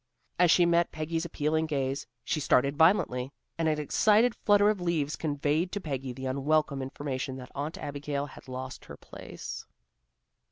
As 0.39 0.49
she 0.49 0.65
met 0.65 0.91
Peggy's 0.91 1.25
appealing 1.25 1.67
gaze, 1.67 2.07
she 2.23 2.39
started 2.39 2.75
violently, 2.75 3.31
and 3.55 3.67
an 3.67 3.77
excited 3.79 4.33
flutter 4.33 4.67
of 4.71 4.81
leaves 4.81 5.15
conveyed 5.15 5.71
to 5.73 5.79
Peggy 5.79 6.11
the 6.11 6.25
unwelcome 6.25 6.81
information 6.81 7.35
that 7.35 7.51
Aunt 7.53 7.77
Abigail 7.77 8.25
had 8.25 8.47
lost 8.47 8.85
her 8.85 8.97
place. 8.97 9.67